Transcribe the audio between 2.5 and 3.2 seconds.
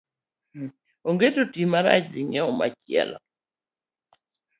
machielo.